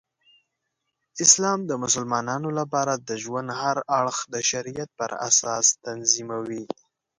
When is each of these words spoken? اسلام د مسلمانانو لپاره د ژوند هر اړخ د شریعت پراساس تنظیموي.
اسلام 1.23 1.59
د 1.65 1.71
مسلمانانو 1.83 2.49
لپاره 2.59 2.93
د 3.07 3.09
ژوند 3.23 3.49
هر 3.61 3.77
اړخ 3.99 4.17
د 4.33 4.35
شریعت 4.49 4.89
پراساس 4.99 5.65
تنظیموي. 5.85 6.65